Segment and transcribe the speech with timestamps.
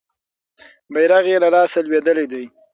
[0.93, 2.43] بیرغ یې له لاسه لویدلی دی.